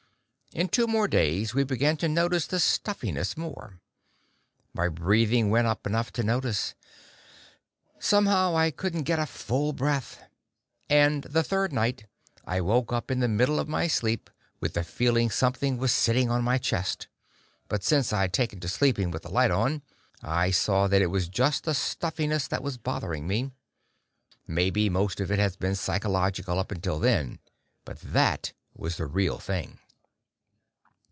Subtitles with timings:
[0.53, 3.79] In two more days, we began to notice the stuffiness more.
[4.73, 6.75] My breathing went up enough to notice.
[7.99, 10.21] Somehow, I couldn't get a full breath.
[10.89, 12.05] And the third night,
[12.43, 14.29] I woke up in the middle of my sleep
[14.59, 17.07] with the feeling something was sitting on my chest;
[17.69, 19.83] but since I'd taken to sleeping with the light on,
[20.21, 23.51] I saw that it was just the stuffiness that was bothering me.
[24.47, 27.39] Maybe most of it had been psychological up until then.
[27.85, 29.77] But that was the real thing.